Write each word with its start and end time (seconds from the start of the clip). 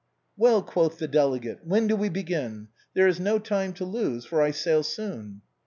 "Well," 0.35 0.63
quoth 0.63 0.97
the 0.97 1.07
delegate," 1.07 1.59
when 1.63 1.85
do 1.85 1.95
we 1.95 2.09
begin? 2.09 2.69
There 2.95 3.07
is 3.07 3.19
no 3.19 3.37
time 3.37 3.71
to 3.73 3.85
lose, 3.85 4.25
for 4.25 4.41
I 4.41 4.49
sail 4.49 4.81
soon." 4.81 5.43